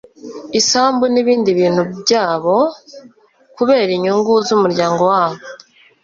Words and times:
isambu 0.59 1.03
n'ibindi 1.13 1.49
bintu 1.59 1.81
byabo 2.01 2.57
kubera 3.55 3.89
inyungu 3.97 4.31
z'umuryango 4.47 5.01
wabo 5.11 5.39